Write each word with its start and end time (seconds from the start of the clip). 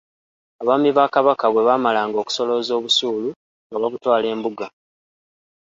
Abaami 0.61 0.89
ba 0.97 1.05
Kabaka 1.13 1.45
bwe 1.49 1.65
baamalanga 1.67 2.17
okusolooza 2.19 2.71
obusuulu 2.79 3.29
nga 3.67 3.77
babutwala 3.81 4.25
embuga. 4.33 4.67